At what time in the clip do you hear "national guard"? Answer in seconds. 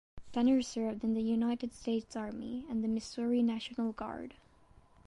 3.43-4.33